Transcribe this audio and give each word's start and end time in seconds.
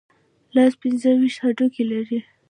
لاس 0.55 0.73
پنځه 0.81 1.09
ویشت 1.19 1.39
هډوکي 1.43 1.83
لري. 1.91 2.19